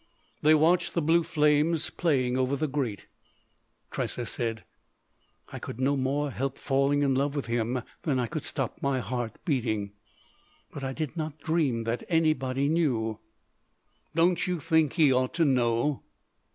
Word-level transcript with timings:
They 0.41 0.55
watched 0.55 0.95
the 0.95 1.01
blue 1.03 1.21
flames 1.21 1.91
playing 1.91 2.35
over 2.35 2.55
the 2.55 2.65
grate. 2.67 3.05
Tressa 3.91 4.25
said: 4.25 4.63
"I 5.53 5.59
could 5.59 5.79
no 5.79 5.95
more 5.95 6.31
help 6.31 6.57
falling 6.57 7.03
in 7.03 7.13
love 7.13 7.35
with 7.35 7.45
him 7.45 7.83
than 8.01 8.17
I 8.17 8.25
could 8.25 8.43
stop 8.43 8.81
my 8.81 8.99
heart 8.99 9.35
beating.... 9.45 9.91
But 10.73 10.83
I 10.83 10.91
did 10.93 11.15
not 11.15 11.37
dream 11.37 11.83
that 11.83 12.01
anybody 12.09 12.67
knew." 12.67 13.19
"Don't 14.15 14.47
you 14.47 14.59
think 14.59 14.93
he 14.93 15.13
ought 15.13 15.35
to 15.35 15.45
know?" 15.45 16.01